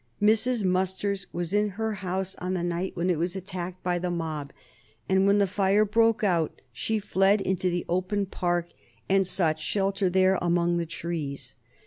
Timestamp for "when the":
5.27-5.45